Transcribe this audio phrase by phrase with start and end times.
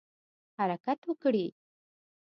[0.57, 1.45] حرکت وکړي.